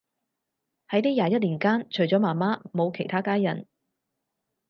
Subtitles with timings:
[0.89, 3.67] 喺呢廿一年間，除咗媽媽冇其他家人